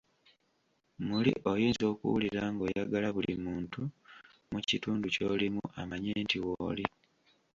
Muli 1.07 1.31
oyinza 1.51 1.83
okuwulira 1.93 2.41
ng'oyagala 2.53 3.07
buli 3.15 3.33
muntu 3.45 3.81
mu 4.51 4.59
kitundu 4.67 5.05
ky'olimu 5.15 5.63
amanye 5.81 6.13
nti 6.23 6.37
w'oli. 6.45 6.85